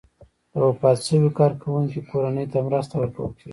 [0.53, 3.49] د وفات شوي کارکوونکي کورنۍ ته مرسته ورکول کیږي.